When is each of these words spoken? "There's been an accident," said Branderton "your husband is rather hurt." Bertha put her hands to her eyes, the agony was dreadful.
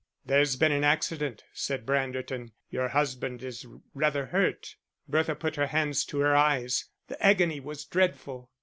"There's 0.25 0.55
been 0.55 0.71
an 0.71 0.83
accident," 0.83 1.43
said 1.53 1.85
Branderton 1.85 2.53
"your 2.71 2.87
husband 2.87 3.43
is 3.43 3.67
rather 3.93 4.25
hurt." 4.25 4.75
Bertha 5.07 5.35
put 5.35 5.57
her 5.57 5.67
hands 5.67 6.03
to 6.05 6.21
her 6.21 6.35
eyes, 6.35 6.85
the 7.07 7.23
agony 7.23 7.59
was 7.59 7.85
dreadful. 7.85 8.49